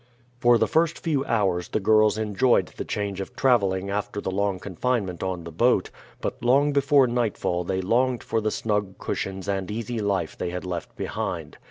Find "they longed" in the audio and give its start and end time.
7.63-8.23